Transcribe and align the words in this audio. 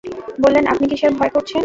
বললেন, 0.43 0.65
আপনি 0.67 0.85
কিসের 0.87 1.11
ভয় 1.13 1.31
করছেন? 1.35 1.59